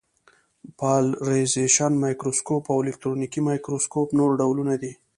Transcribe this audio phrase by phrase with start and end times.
[0.79, 4.91] پالرېزېشن مایکروسکوپ او الکترونیکي مایکروسکوپ نور ډولونه دي.